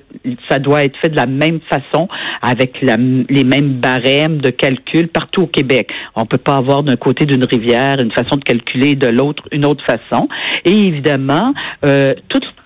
ça 0.49 0.59
doit 0.59 0.83
être 0.83 0.97
fait 1.01 1.09
de 1.09 1.15
la 1.15 1.25
même 1.25 1.59
façon, 1.69 2.09
avec 2.41 2.81
les 2.81 3.43
mêmes 3.43 3.75
barèmes 3.75 4.39
de 4.41 4.49
calcul 4.49 5.07
partout 5.07 5.43
au 5.43 5.47
Québec. 5.47 5.89
On 6.15 6.25
peut 6.25 6.37
pas 6.37 6.57
avoir 6.57 6.83
d'un 6.83 6.97
côté 6.97 7.25
d'une 7.25 7.45
rivière 7.45 7.95
une 7.99 8.11
façon 8.11 8.35
de 8.35 8.43
calculer, 8.43 8.95
de 8.95 9.07
l'autre 9.07 9.43
une 9.51 9.65
autre 9.65 9.85
façon. 9.85 10.27
Et 10.65 10.87
évidemment, 10.87 11.53
euh, 11.85 12.13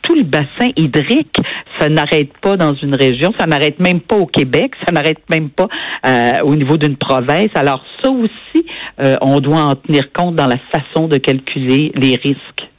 tout 0.06 0.16
le 0.16 0.24
bassin 0.24 0.70
hydrique, 0.78 1.36
ça 1.80 1.90
n'arrête 1.90 2.32
pas 2.42 2.56
dans 2.56 2.74
une 2.76 2.96
région, 2.96 3.34
ça 3.38 3.48
n'arrête 3.48 3.80
même 3.80 4.00
pas 4.00 4.16
au 4.16 4.28
Québec, 4.28 4.72
ça 4.86 4.94
n'arrête 4.94 5.20
même 5.30 5.50
pas 5.50 5.68
euh, 6.06 6.40
au 6.44 6.56
niveau 6.56 6.78
d'une 6.78 6.96
province. 6.96 7.50
Alors 7.56 7.84
ça 8.02 8.12
aussi, 8.12 8.66
euh, 9.00 9.18
on 9.22 9.40
doit 9.40 9.62
en 9.62 9.76
tenir 9.76 10.12
compte 10.14 10.36
dans 10.36 10.48
la 10.48 10.58
façon 10.72 11.08
de 11.08 11.18
calculer 11.18 11.92
les 11.96 12.16
risques. 12.24 12.70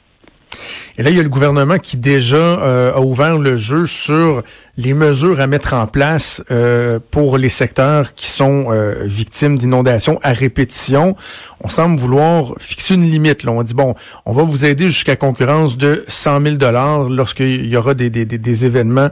Et 0.97 1.03
là, 1.03 1.11
il 1.11 1.15
y 1.15 1.19
a 1.19 1.23
le 1.23 1.29
gouvernement 1.29 1.77
qui 1.77 1.97
déjà 1.97 2.37
euh, 2.37 2.93
a 2.93 3.01
ouvert 3.01 3.37
le 3.37 3.55
jeu 3.57 3.85
sur 3.85 4.41
les 4.77 4.93
mesures 4.93 5.39
à 5.41 5.47
mettre 5.47 5.73
en 5.73 5.87
place 5.87 6.43
euh, 6.51 6.99
pour 7.11 7.37
les 7.37 7.49
secteurs 7.49 8.13
qui 8.13 8.27
sont 8.27 8.67
euh, 8.69 9.03
victimes 9.03 9.57
d'inondations 9.57 10.19
à 10.23 10.33
répétition. 10.33 11.15
On 11.61 11.67
semble 11.67 11.99
vouloir 11.99 12.53
fixer 12.59 12.95
une 12.95 13.09
limite. 13.09 13.43
Là. 13.43 13.51
On 13.51 13.63
dit, 13.63 13.73
bon, 13.73 13.95
on 14.25 14.31
va 14.31 14.43
vous 14.43 14.65
aider 14.65 14.85
jusqu'à 14.85 15.15
concurrence 15.15 15.77
de 15.77 16.03
100 16.07 16.43
000 16.43 16.55
dollars 16.55 17.09
lorsqu'il 17.09 17.65
y 17.65 17.75
aura 17.75 17.93
des, 17.93 18.09
des, 18.09 18.25
des 18.25 18.65
événements 18.65 19.09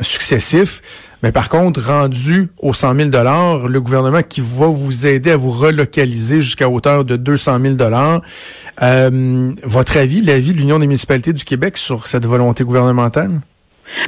successifs. 0.00 0.82
Mais 1.22 1.32
par 1.32 1.48
contre, 1.48 1.80
rendu 1.84 2.50
aux 2.58 2.72
100 2.72 2.94
000 2.94 3.08
dollars, 3.08 3.68
le 3.68 3.80
gouvernement 3.80 4.22
qui 4.22 4.40
va 4.40 4.66
vous 4.66 5.06
aider 5.06 5.30
à 5.30 5.36
vous 5.36 5.50
relocaliser 5.50 6.42
jusqu'à 6.42 6.68
hauteur 6.68 7.04
de 7.04 7.16
200 7.16 7.58
000 7.62 7.74
dollars. 7.74 8.20
Euh, 8.82 9.52
votre 9.64 9.96
avis, 9.96 10.20
l'avis 10.20 10.52
de 10.52 10.58
l'Union 10.58 10.78
des 10.78 10.86
municipalités 10.86 11.32
du 11.32 11.44
Québec 11.44 11.78
sur 11.78 12.06
cette 12.06 12.26
volonté 12.26 12.64
gouvernementale? 12.64 13.40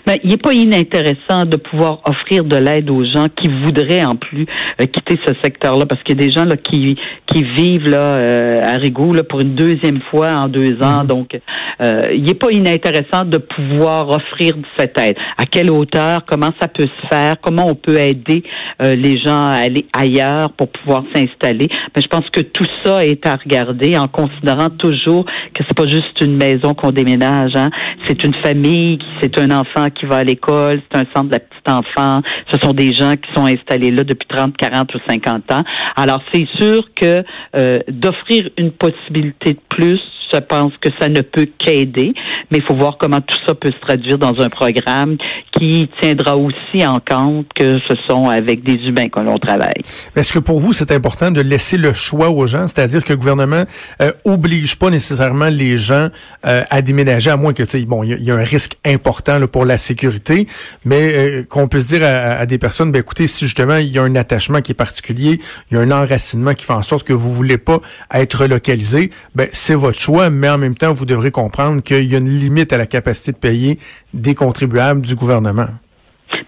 Ben, 0.07 0.17
il 0.25 0.31
n'est 0.31 0.37
pas 0.37 0.52
inintéressant 0.52 1.45
de 1.45 1.57
pouvoir 1.57 2.00
offrir 2.05 2.45
de 2.45 2.57
l'aide 2.57 2.90
aux 2.90 3.05
gens 3.05 3.26
qui 3.35 3.49
voudraient 3.49 4.05
en 4.05 4.17
plus 4.17 4.47
euh, 4.81 4.87
quitter 4.87 5.19
ce 5.26 5.35
secteur-là, 5.43 5.87
parce 5.87 6.02
qu'il 6.02 6.19
y 6.21 6.25
a 6.25 6.26
des 6.26 6.33
gens 6.33 6.45
là 6.45 6.57
qui 6.57 6.97
qui 7.26 7.43
vivent 7.43 7.88
là 7.88 8.19
euh, 8.19 8.61
à 8.62 8.76
Rigaud 8.76 9.12
là 9.12 9.23
pour 9.23 9.40
une 9.40 9.55
deuxième 9.55 10.00
fois 10.11 10.37
en 10.37 10.49
deux 10.49 10.81
ans. 10.83 11.02
Mhm. 11.02 11.07
Donc, 11.07 11.38
euh, 11.81 12.00
il 12.14 12.25
n'est 12.25 12.35
pas 12.35 12.50
inintéressant 12.50 13.25
de 13.25 13.38
pouvoir 13.38 14.09
offrir 14.09 14.55
cette 14.78 14.99
aide. 14.99 15.17
À 15.37 15.47
quelle 15.47 15.71
hauteur? 15.71 16.23
Comment 16.26 16.50
ça 16.61 16.69
peut 16.69 16.87
se 16.87 17.09
faire? 17.09 17.37
Comment 17.40 17.67
on 17.67 17.75
peut 17.75 17.99
aider 17.99 18.43
les 18.81 19.19
gens 19.19 19.49
à 19.49 19.55
aller 19.64 19.87
ailleurs 19.93 20.50
pour 20.52 20.69
pouvoir 20.69 21.05
s'installer? 21.14 21.69
Mais 21.71 21.90
ben, 21.95 22.02
je 22.02 22.09
pense 22.09 22.28
que 22.31 22.40
tout 22.40 22.67
ça 22.85 23.05
est 23.05 23.26
à 23.26 23.37
regarder 23.37 23.97
en 23.97 24.09
considérant 24.09 24.71
toujours 24.71 25.25
que 25.55 25.64
c'est 25.67 25.76
pas 25.76 25.88
juste 25.88 26.21
une 26.21 26.37
maison 26.37 26.75
qu'on 26.75 26.93
déménage. 26.93 27.52
Hein? 27.55 27.71
C'est 28.09 28.25
une 28.25 28.35
famille, 28.43 28.99
c'est 29.21 29.38
un 29.38 29.50
enfant 29.50 29.88
qui 29.90 30.07
va 30.07 30.18
à 30.18 30.25
l'école, 30.25 30.80
c'est 30.90 30.99
un 30.99 31.07
centre 31.14 31.28
de 31.28 31.33
la 31.33 31.40
petite 31.40 31.68
enfant, 31.68 32.23
ce 32.52 32.59
sont 32.62 32.73
des 32.73 32.95
gens 32.95 33.14
qui 33.14 33.33
sont 33.35 33.47
installés 33.47 33.90
là 33.90 34.04
depuis 34.04 34.28
30, 34.28 34.57
40 34.57 34.95
ou 34.95 34.99
50 35.09 35.52
ans. 35.52 35.62
Alors 35.97 36.23
c'est 36.33 36.47
sûr 36.59 36.83
que 36.95 37.23
euh, 37.57 37.78
d'offrir 37.88 38.49
une 38.57 38.73
possibilité 38.73 39.54
de 39.54 39.61
plus 39.68 40.00
je 40.33 40.39
pense 40.39 40.73
que 40.81 40.91
ça 41.01 41.09
ne 41.09 41.21
peut 41.21 41.47
qu'aider, 41.59 42.13
mais 42.51 42.59
il 42.59 42.65
faut 42.65 42.77
voir 42.77 42.97
comment 42.99 43.21
tout 43.21 43.37
ça 43.47 43.55
peut 43.55 43.71
se 43.71 43.87
traduire 43.87 44.19
dans 44.19 44.41
un 44.41 44.49
programme 44.49 45.17
qui 45.53 45.89
tiendra 46.01 46.37
aussi 46.37 46.87
en 46.87 47.01
compte 47.01 47.47
que 47.55 47.79
ce 47.89 47.95
sont 48.09 48.29
avec 48.29 48.63
des 48.63 48.75
humains 48.75 49.09
que 49.09 49.21
l'on 49.21 49.39
travaille. 49.39 49.83
Est-ce 50.17 50.33
que 50.33 50.39
pour 50.39 50.61
vous, 50.61 50.73
c'est 50.73 50.93
important 50.93 51.31
de 51.31 51.41
laisser 51.41 51.77
le 51.77 51.93
choix 51.93 52.31
aux 52.31 52.47
gens, 52.47 52.67
c'est-à-dire 52.67 53.05
que 53.05 53.13
le 53.13 53.19
gouvernement 53.19 53.65
euh, 54.01 54.13
oblige 54.25 54.79
pas 54.79 54.91
nécessairement 54.91 55.49
les 55.49 55.79
gens 55.79 56.09
euh, 56.47 56.63
à 56.71 56.83
déménager, 56.83 57.31
à 57.31 57.37
moins 57.37 57.53
que, 57.53 57.85
bon, 57.85 58.03
il 58.03 58.23
y, 58.23 58.31
a 58.31 58.35
un 58.35 58.45
risque 58.45 58.77
important 58.85 59.47
pour 59.47 59.65
la 59.65 59.77
sécurité, 59.77 60.47
mais 60.85 61.13
euh, 61.15 61.45
qu'on 61.45 61.69
puisse 61.69 61.87
dire 61.87 62.03
à, 62.05 62.47
des 62.47 62.59
personnes, 62.59 62.93
ben 62.93 63.01
écoutez, 63.01 63.27
si 63.27 63.45
justement 63.45 63.77
il 63.77 63.89
y 63.89 63.99
a 63.99 64.03
un 64.03 64.15
attachement 64.15 64.61
qui 64.61 64.73
est 64.73 64.75
particulier, 64.75 65.41
il 65.71 65.77
y 65.77 65.77
a 65.79 65.81
un 65.81 65.91
enracinement 65.91 66.55
qui 66.55 66.65
fait 66.65 66.73
en 66.73 66.83
sorte 66.83 67.07
que 67.07 67.13
vous 67.13 67.33
voulez 67.33 67.59
pas 67.59 67.81
être 68.13 68.43
relocalisé, 68.43 69.11
ben 69.35 69.49
c'est 69.53 69.75
votre 69.75 69.99
choix 69.99 70.18
mais 70.31 70.49
en 70.49 70.59
même 70.59 70.75
temps, 70.75 70.93
vous 70.93 71.07
devrez 71.07 71.31
comprendre 71.31 71.83
qu'il 71.83 72.05
y 72.05 72.15
a 72.15 72.19
une 72.19 72.29
limite 72.29 72.73
à 72.73 72.79
la 72.79 72.87
capacité 72.87 73.33
de 73.33 73.37
payer 73.37 73.79
des 74.15 74.35
contribuables 74.35 75.01
du 75.01 75.15
gouvernement. 75.15 75.69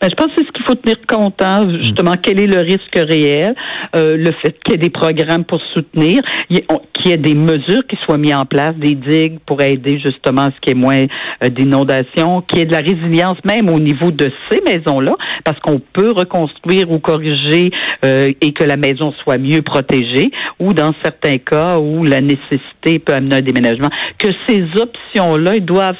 Ben, 0.01 0.09
je 0.11 0.15
pense 0.15 0.35
que 0.35 0.50
faut 0.71 0.77
tenir 0.77 0.97
compte, 1.09 1.43
hein, 1.43 1.67
justement, 1.83 2.15
quel 2.21 2.41
est 2.41 2.47
le 2.47 2.61
risque 2.61 2.95
réel, 2.95 3.55
euh, 3.97 4.17
le 4.17 4.31
fait 4.41 4.57
qu'il 4.65 4.73
y 4.73 4.75
ait 4.75 4.79
des 4.79 4.91
programmes 4.91 5.45
pour 5.45 5.61
soutenir, 5.75 6.23
qu'il 6.49 6.63
y 7.07 7.13
ait 7.13 7.17
des 7.17 7.35
mesures 7.35 7.85
qui 7.89 7.97
soient 8.05 8.19
mises 8.19 8.35
en 8.35 8.45
place, 8.45 8.75
des 8.77 8.95
digues 8.95 9.39
pour 9.47 9.61
aider 9.61 10.01
justement 10.05 10.43
à 10.43 10.51
ce 10.51 10.61
qu'il 10.61 10.77
y 10.77 10.79
ait 10.79 10.81
moins 10.81 11.07
euh, 11.45 11.49
d'inondations, 11.49 12.43
qu'il 12.43 12.59
y 12.59 12.63
ait 12.63 12.67
de 12.67 12.73
la 12.73 12.83
résilience 12.83 13.39
même 13.45 13.69
au 13.69 13.81
niveau 13.81 14.11
de 14.11 14.31
ces 14.51 14.61
maisons-là, 14.61 15.13
parce 15.45 15.59
qu'on 15.61 15.81
peut 15.93 16.13
reconstruire 16.13 16.91
ou 16.91 16.99
corriger 16.99 17.71
euh, 18.05 18.31
et 18.41 18.53
que 18.53 18.65
la 18.65 18.77
maison 18.77 19.13
soit 19.25 19.39
mieux 19.39 19.63
protégée, 19.63 20.31
ou 20.61 20.73
dans 20.73 20.93
certains 21.03 21.39
cas 21.39 21.79
où 21.79 22.05
la 22.05 22.21
nécessité 22.21 22.99
peut 22.99 23.15
amener 23.15 23.37
un 23.37 23.41
déménagement, 23.41 23.89
que 24.19 24.29
ces 24.47 24.63
options-là 24.77 25.59
doivent 25.59 25.97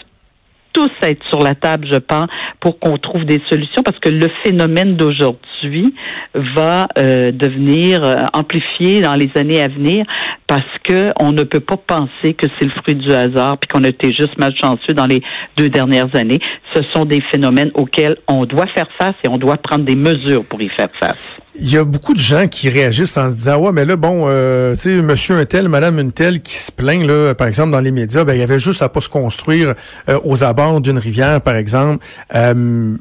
tous 0.73 0.91
être 1.03 1.25
sur 1.29 1.41
la 1.41 1.55
table, 1.55 1.87
je 1.91 1.99
pense, 1.99 2.27
pour 2.61 2.79
qu'on 2.79 2.97
trouve 2.99 3.25
des 3.25 3.41
solutions, 3.51 3.83
parce 3.83 3.99
que 3.99 4.11
le 4.11 4.29
phénomène 4.45 4.97
d'aujourd'hui 4.97 5.41
va 6.35 6.89
euh, 6.99 7.33
devenir 7.33 8.05
euh, 8.05 8.15
amplifié 8.33 9.01
dans 9.01 9.15
les 9.15 9.31
années 9.35 9.63
à 9.63 9.69
venir, 9.69 10.05
parce 10.47 10.63
que 10.85 11.13
on 11.21 11.33
ne 11.33 11.43
peut 11.43 11.61
pas 11.61 11.77
penser 11.77 12.35
que 12.35 12.47
c'est 12.59 12.67
le 12.67 12.73
fruit 12.83 12.95
du 12.95 13.13
hasard, 13.13 13.59
puis 13.59 13.69
qu'on 13.69 13.85
a 13.85 13.89
été 13.89 14.09
juste 14.09 14.37
malchanceux 14.39 14.95
dans 14.95 15.07
les 15.07 15.23
deux 15.57 15.69
dernières 15.69 16.15
années. 16.15 16.41
Ce 16.75 16.83
sont 16.95 17.05
des 17.05 17.21
phénomènes 17.33 17.71
auxquels 17.75 18.17
on 18.29 18.45
doit 18.45 18.67
faire 18.75 18.89
face 18.99 19.15
et 19.25 19.29
on 19.29 19.39
doit 19.39 19.57
prendre 19.57 19.85
des 19.85 19.97
mesures 19.97 20.45
pour 20.45 20.61
y 20.61 20.69
faire 20.69 20.91
face. 20.93 21.41
Il 21.57 21.71
y 21.71 21.77
a 21.77 21.85
beaucoup 21.85 22.15
de 22.15 22.19
gens 22.19 22.47
qui 22.49 22.69
réagissent 22.69 23.17
en 23.19 23.29
se 23.29 23.37
disant 23.37 23.59
ouais 23.59 23.73
mais 23.73 23.85
là 23.85 23.97
bon 23.97 24.25
euh, 24.27 24.73
tu 24.75 24.81
sais 24.81 25.03
monsieur 25.03 25.37
un 25.37 25.45
tel 25.45 25.69
madame 25.69 25.99
une 25.99 26.13
telle 26.13 26.41
qui 26.43 26.55
se 26.55 26.71
plaint 26.71 27.05
là 27.05 27.35
par 27.35 27.49
exemple 27.49 27.73
dans 27.73 27.81
les 27.81 27.91
médias 27.91 28.25
ben 28.25 28.35
il 28.35 28.41
y 28.41 28.43
avait 28.43 28.61
juste 28.61 28.83
à 28.83 28.89
pas 28.89 29.01
se 29.01 29.09
construire 29.09 29.75
euh, 30.09 30.19
aux 30.25 30.45
abords 30.45 30.81
d'une 30.81 30.99
rivière 30.99 31.41
par 31.41 31.57
exemple 31.57 32.05
euh, 32.35 32.97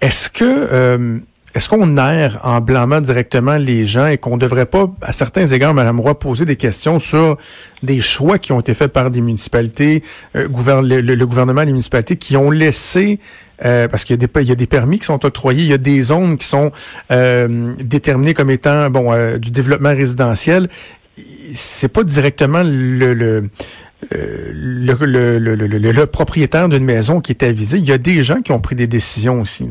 est-ce 0.00 0.30
que 0.30 1.20
est-ce 1.54 1.70
qu'on 1.70 1.96
erre 1.96 2.40
en 2.44 2.60
blâmant 2.60 3.00
directement 3.00 3.56
les 3.56 3.86
gens 3.86 4.06
et 4.06 4.18
qu'on 4.18 4.36
devrait 4.36 4.66
pas, 4.66 4.90
à 5.00 5.12
certains 5.12 5.46
égards, 5.46 5.72
Mme 5.72 5.98
Roy, 6.00 6.18
poser 6.18 6.44
des 6.44 6.56
questions 6.56 6.98
sur 6.98 7.38
des 7.82 8.00
choix 8.00 8.38
qui 8.38 8.52
ont 8.52 8.60
été 8.60 8.74
faits 8.74 8.92
par 8.92 9.10
des 9.10 9.22
municipalités, 9.22 10.02
euh, 10.36 10.46
le, 10.46 11.24
gouvernement 11.24 11.64
des 11.64 11.72
municipalités, 11.72 12.16
qui 12.16 12.36
ont 12.36 12.50
laissé, 12.50 13.18
euh, 13.64 13.88
parce 13.88 14.04
qu'il 14.04 14.14
y, 14.14 14.24
a 14.52 14.54
des, 14.54 14.66
permis 14.66 14.98
qui 14.98 15.06
sont 15.06 15.24
octroyés, 15.24 15.62
il 15.62 15.70
y 15.70 15.72
a 15.72 15.78
des 15.78 16.02
zones 16.02 16.36
qui 16.36 16.46
sont 16.46 16.70
euh, 17.10 17.72
déterminées 17.82 18.34
comme 18.34 18.50
étant 18.50 18.90
bon 18.90 19.38
du 19.38 19.50
développement 19.50 19.94
résidentiel. 19.94 20.68
C'est 21.54 21.92
pas 21.92 22.04
directement 22.04 22.62
le, 22.62 23.14
le 23.14 23.48
le, 24.12 24.94
le, 25.00 25.38
le, 25.38 25.56
le, 25.66 26.06
propriétaire 26.06 26.68
d'une 26.68 26.84
maison 26.84 27.20
qui 27.20 27.32
est 27.32 27.42
avisé. 27.42 27.78
Il 27.78 27.84
y 27.84 27.90
a 27.90 27.98
des 27.98 28.22
gens 28.22 28.40
qui 28.40 28.52
ont 28.52 28.60
pris 28.60 28.76
des 28.76 28.86
décisions 28.86 29.40
aussi. 29.40 29.68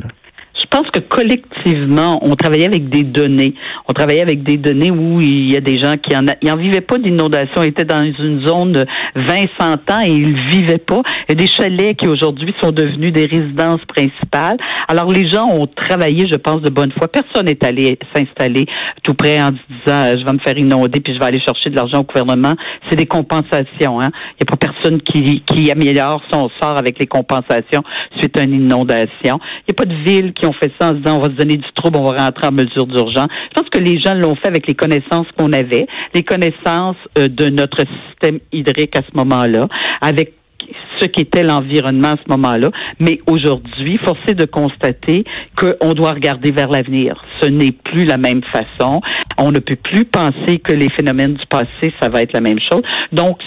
Pense 0.77 0.91
que 0.91 1.00
collectivement, 1.00 2.19
on 2.22 2.36
travaillait 2.36 2.65
avec 2.65 2.89
des 2.89 3.03
données. 3.03 3.55
On 3.88 3.93
travaillait 3.93 4.22
avec 4.22 4.43
des 4.43 4.57
données 4.57 4.91
où 4.91 5.19
il 5.19 5.51
y 5.51 5.57
a 5.57 5.62
des 5.62 5.81
gens 5.81 5.96
qui 5.98 6.15
en, 6.15 6.55
vivaient 6.57 6.81
pas 6.81 6.98
d'inondation, 6.98 7.63
étaient 7.63 7.86
dans 7.86 8.03
une 8.03 8.46
zone 8.46 8.74
de 8.74 8.86
20, 9.15 9.25
100 9.60 9.91
ans 9.91 10.01
et 10.05 10.12
ils 10.12 10.39
vivaient 10.50 10.77
pas. 10.77 11.01
Il 11.27 11.31
y 11.31 11.31
a 11.31 11.36
des 11.36 11.48
chalets 11.48 11.98
qui 11.98 12.07
aujourd'hui 12.07 12.53
sont 12.62 12.72
devenus 12.72 13.12
des 13.12 13.25
résidences 13.25 13.81
principales. 13.88 14.57
Alors 14.88 15.12
les 15.12 15.25
gens 15.27 15.48
ont 15.48 15.67
travaillé, 15.67 16.27
je 16.31 16.38
pense, 16.38 16.62
de 16.62 16.69
bonne 16.69 16.91
foi. 16.91 17.07
Personne 17.07 17.46
n'est 17.46 17.65
allé 17.65 17.98
s'installer 18.13 18.65
tout 19.03 19.13
près 19.13 19.41
en 19.41 19.51
disant 19.51 20.19
je 20.19 20.25
vais 20.25 20.34
me 20.34 20.39
faire 20.39 20.57
inonder 20.57 21.00
puis 21.00 21.13
je 21.13 21.19
vais 21.19 21.25
aller 21.25 21.39
chercher 21.39 21.69
de 21.69 21.75
l'argent 21.75 22.01
au 22.01 22.03
gouvernement. 22.03 22.53
C'est 22.89 22.98
des 22.98 23.05
compensations. 23.05 24.00
Hein? 24.00 24.10
Il 24.39 24.46
n'y 24.46 24.48
a 24.48 24.57
pas 24.57 24.57
personne 24.57 25.01
qui, 25.01 25.41
qui 25.41 25.72
améliore 25.72 26.22
son 26.31 26.50
sort 26.62 26.77
avec 26.77 27.00
les 27.00 27.07
compensations 27.07 27.84
suite 28.19 28.38
à 28.38 28.43
une 28.43 28.53
inondation. 28.53 29.39
Il 29.67 29.69
n'y 29.69 29.72
a 29.72 29.74
pas 29.74 29.86
de 29.86 29.96
villes 30.03 30.34
qui 30.34 30.46
ont 30.46 30.53
fait 30.53 30.66
ça 30.79 30.91
en 30.91 31.17
on 31.17 31.19
va 31.19 31.27
se 31.27 31.36
donner 31.36 31.57
du 31.57 31.71
trouble, 31.75 31.97
on 31.97 32.12
va 32.12 32.25
rentrer 32.25 32.47
en 32.47 32.51
mesure 32.51 32.86
d'urgence. 32.86 33.27
Je 33.50 33.62
pense 33.62 33.69
que 33.69 33.79
les 33.79 34.00
gens 34.00 34.13
l'ont 34.15 34.36
fait 34.36 34.47
avec 34.47 34.67
les 34.67 34.75
connaissances 34.75 35.27
qu'on 35.38 35.53
avait, 35.53 35.88
les 36.13 36.24
connaissances 36.24 36.97
euh, 37.17 37.27
de 37.27 37.50
notre 37.50 37.83
système 38.09 38.39
hydrique 38.51 38.95
à 38.95 39.01
ce 39.01 39.15
moment-là, 39.15 39.67
avec 40.01 40.33
ce 41.00 41.07
qu'était 41.07 41.43
l'environnement 41.43 42.09
à 42.09 42.15
ce 42.17 42.29
moment-là. 42.29 42.71
Mais 43.00 43.19
aujourd'hui, 43.27 43.97
forcé 44.03 44.33
de 44.33 44.45
constater 44.45 45.24
qu'on 45.55 45.93
doit 45.93 46.13
regarder 46.13 46.51
vers 46.51 46.69
l'avenir. 46.69 47.24
Ce 47.41 47.47
n'est 47.47 47.71
plus 47.71 48.05
la 48.05 48.17
même 48.17 48.41
façon. 48.43 49.01
On 49.38 49.51
ne 49.51 49.59
peut 49.59 49.75
plus 49.75 50.05
penser 50.05 50.59
que 50.63 50.74
les 50.74 50.89
phénomènes 50.97 51.36
du 51.36 51.45
passé, 51.47 51.93
ça 52.01 52.09
va 52.09 52.21
être 52.21 52.33
la 52.33 52.41
même 52.41 52.59
chose. 52.71 52.81
Donc, 53.12 53.39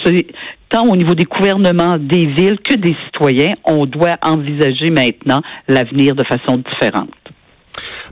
tant 0.69 0.87
au 0.87 0.95
niveau 0.95 1.15
des 1.15 1.25
gouvernements, 1.25 1.97
des 1.97 2.27
villes 2.27 2.59
que 2.63 2.75
des 2.75 2.95
citoyens, 3.05 3.55
on 3.65 3.85
doit 3.85 4.17
envisager 4.23 4.89
maintenant 4.89 5.41
l'avenir 5.67 6.15
de 6.15 6.23
façon 6.23 6.57
différente 6.57 7.09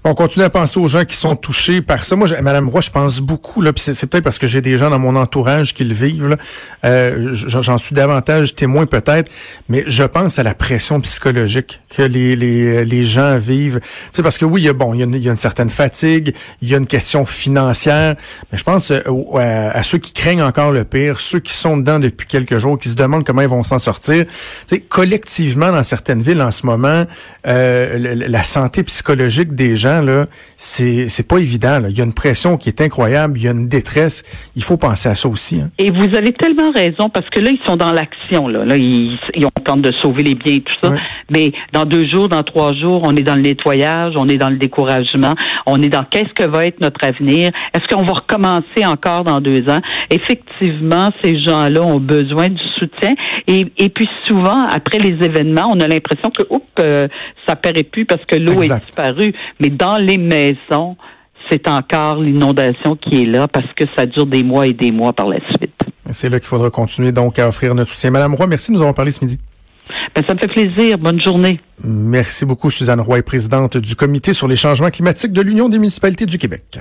on 0.04 0.14
continue 0.14 0.46
à 0.46 0.50
penser 0.50 0.80
aux 0.80 0.88
gens 0.88 1.06
qui 1.06 1.16
sont 1.16 1.36
touchés 1.36 1.82
par 1.82 2.04
ça. 2.06 2.16
Moi, 2.16 2.28
Madame 2.42 2.70
Roy, 2.70 2.82
je 2.82 2.90
pense 2.90 3.20
beaucoup, 3.20 3.62
là, 3.62 3.74
puis 3.74 3.84
c'est, 3.84 4.08
peut-être 4.08 4.24
parce 4.24 4.40
que 4.40 4.48
j'ai 4.48 4.62
des 4.62 4.78
gens 4.78 4.90
dans 4.90 5.00
mon 5.00 5.16
entourage 5.16 5.74
qui 5.74 5.84
le 5.84 5.94
vivent. 5.94 6.38
Euh, 6.86 7.30
j'en 7.34 7.78
suis 7.78 7.96
davantage 7.96 8.56
témoin 8.56 8.86
peut-être, 8.86 9.32
mais 9.68 9.84
je 9.88 10.04
pense 10.04 10.40
à 10.40 10.44
la 10.44 10.54
pression 10.54 11.00
psychologique 11.02 11.82
que 11.90 12.02
les, 12.02 12.36
les, 12.36 12.86
les 12.86 13.06
gens 13.06 13.38
vivent. 13.38 13.80
Tu 14.14 14.24
parce 14.24 14.38
que 14.38 14.46
oui, 14.46 14.62
il 14.62 14.66
y 14.66 14.70
a 14.70 14.74
bon, 14.74 14.94
il 14.94 15.00
y 15.00 15.02
a, 15.02 15.06
une, 15.06 15.16
il 15.16 15.24
y 15.24 15.28
a 15.28 15.32
une 15.32 15.38
certaine 15.38 15.70
fatigue, 15.70 16.34
il 16.62 16.70
y 16.70 16.76
a 16.76 16.78
une 16.78 16.88
question 16.88 17.26
financière, 17.26 18.16
mais 18.52 18.58
je 18.58 18.64
pense 18.64 18.92
euh, 18.92 19.70
à, 19.74 19.84
ceux 19.84 19.98
qui 19.98 20.14
craignent 20.14 20.44
encore 20.44 20.72
le 20.72 20.84
pire, 20.84 21.20
ceux 21.20 21.40
qui 21.40 21.54
sont 21.54 21.78
dedans 21.78 22.00
depuis 22.00 22.28
quelques 22.28 22.58
jours, 22.58 22.78
qui 22.78 22.90
se 22.90 22.96
demandent 22.96 23.26
comment 23.26 23.42
ils 23.42 23.48
vont 23.48 23.64
s'en 23.64 23.80
sortir. 23.80 24.26
Tu 24.26 24.32
sais, 24.68 24.80
collectivement, 24.80 25.72
dans 25.72 25.84
certaines 25.84 26.22
villes 26.22 26.42
en 26.42 26.52
ce 26.52 26.66
moment, 26.66 27.06
euh, 27.48 28.16
la 28.28 28.44
santé 28.44 28.84
psychologique 28.84 29.54
des 29.54 29.76
gens 29.76 29.89
gens, 29.90 30.02
là, 30.02 30.26
c'est, 30.58 31.10
c'est 31.10 31.28
pas 31.28 31.38
évident. 31.38 31.80
Là. 31.80 31.90
Il 31.90 31.98
y 31.98 32.02
a 32.02 32.04
une 32.04 32.14
pression 32.14 32.58
qui 32.58 32.70
est 32.70 32.82
incroyable, 32.82 33.38
il 33.38 33.44
y 33.44 33.48
a 33.48 33.52
une 33.52 33.68
détresse. 33.68 34.24
Il 34.56 34.64
faut 34.64 34.78
penser 34.78 35.10
à 35.10 35.16
ça 35.16 35.28
aussi. 35.30 35.62
Hein. 35.62 35.70
Et 35.78 35.92
vous 35.92 36.16
avez 36.16 36.34
tellement 36.34 36.72
raison, 36.72 37.10
parce 37.10 37.30
que 37.30 37.40
là, 37.40 37.52
ils 37.52 37.60
sont 37.68 37.76
dans 37.76 37.92
l'action. 37.92 38.48
Là, 38.48 38.66
là 38.66 38.76
ils, 38.76 39.18
ils 39.36 39.46
ont 39.46 39.52
tenté 39.64 39.90
de 39.90 39.92
sauver 40.02 40.24
les 40.24 40.36
biens 40.36 40.56
et 40.56 40.62
tout 40.62 40.74
ça. 40.84 40.94
Mais 41.32 41.52
dans 41.74 41.86
deux 41.86 42.08
jours, 42.08 42.30
dans 42.30 42.44
trois 42.44 42.74
jours, 42.74 43.02
on 43.04 43.16
est 43.16 43.24
dans 43.24 43.36
le 43.36 43.42
nettoyage, 43.42 44.14
on 44.16 44.28
est 44.30 44.38
dans 44.38 44.50
le 44.50 44.58
découragement, 44.58 45.36
on 45.66 45.82
est 45.82 45.90
dans 45.90 46.04
qu'est-ce 46.04 46.34
que 46.34 46.50
va 46.50 46.66
être 46.66 46.82
notre 46.82 47.04
avenir? 47.06 47.52
Est-ce 47.74 47.88
qu'on 47.94 48.04
va 48.04 48.14
recommencer 48.14 48.86
encore 48.86 49.24
dans 49.24 49.40
deux 49.40 49.70
ans? 49.70 49.80
Effectivement, 50.10 51.12
ces 51.24 51.40
gens-là 51.42 51.82
ont 51.82 52.00
besoin 52.00 52.50
du 52.50 52.64
soutien. 52.78 53.14
Et, 53.48 53.68
et 53.78 53.90
puis 53.90 54.08
souvent, 54.28 54.64
après 54.64 55.00
les 55.00 55.24
événements, 55.24 55.66
on 55.70 55.80
a 55.80 55.88
l'impression 55.88 56.32
que, 56.32 56.44
oups, 56.50 56.66
euh, 56.80 57.08
ça 57.48 57.56
paraît 57.56 57.84
plus 57.84 58.06
parce 58.06 58.24
que 58.26 58.36
l'eau 58.36 58.62
est 58.62 58.86
disparue. 58.86 59.34
Mais 59.60 59.70
dans 59.70 59.98
les 59.98 60.18
maisons, 60.18 60.98
c'est 61.50 61.68
encore 61.68 62.18
l'inondation 62.22 62.96
qui 62.96 63.24
est 63.24 63.26
là 63.26 63.48
parce 63.48 63.72
que 63.76 63.86
ça 63.98 64.06
dure 64.06 64.26
des 64.26 64.44
mois 64.44 64.68
et 64.68 64.74
des 64.74 64.92
mois 64.92 65.14
par 65.14 65.28
la 65.28 65.40
suite. 65.58 65.74
C'est 66.12 66.30
là 66.30 66.40
qu'il 66.40 66.48
faudra 66.48 66.70
continuer 66.70 67.12
donc 67.12 67.38
à 67.40 67.48
offrir 67.48 67.76
notre 67.76 67.92
soutien. 67.92 68.12
Madame 68.12 68.34
Roy, 68.34 68.48
merci 68.48 68.72
de 68.72 68.76
nous 68.76 68.82
avoir 68.82 68.96
parlé 68.96 69.12
ce 69.12 69.24
midi. 69.24 69.40
Ben, 70.16 70.24
ça 70.28 70.34
me 70.34 70.40
fait 70.40 70.48
plaisir. 70.48 70.98
Bonne 70.98 71.22
journée. 71.22 71.60
Merci 71.84 72.46
beaucoup, 72.46 72.70
Suzanne 72.70 73.02
Roy, 73.02 73.22
présidente 73.24 73.78
du 73.78 73.96
Comité 73.96 74.34
sur 74.34 74.48
les 74.48 74.56
changements 74.56 74.90
climatiques 74.90 75.32
de 75.32 75.42
l'Union 75.42 75.70
des 75.70 75.80
municipalités 75.80 76.26
du 76.26 76.38
Québec. 76.38 76.80